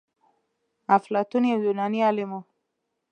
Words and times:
افلاطون 0.97 1.43
يو 1.51 1.59
يوناني 1.65 1.99
عالم 2.07 2.29
و. 2.35 2.39